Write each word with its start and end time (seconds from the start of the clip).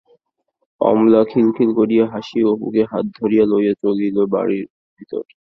অমলা 0.81 1.21
খিলখিল 1.29 1.69
করিয়া 1.79 2.05
হাসিয়া 2.13 2.45
অপুকে 2.53 2.81
হাত 2.91 3.05
ধরিয়া 3.17 3.45
লইয়া 3.51 3.73
চলিল 3.81 4.17
বাড়ির 4.33 4.65
ভিতর। 4.99 5.23